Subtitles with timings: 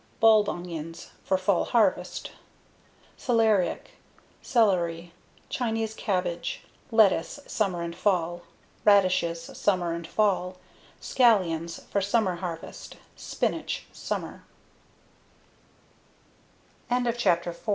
[0.19, 2.31] Bulb Onions (for fall harvest)
[3.19, 3.91] Celeriac
[4.41, 5.13] Celery
[5.47, 8.41] Chinese cabbage Lettuce (summer and fall)
[8.83, 10.57] Radishes (summer and fall)
[10.99, 14.43] Scallions (for summer harvest) Spinach (summer)
[17.15, 17.69] Chapter 5 How to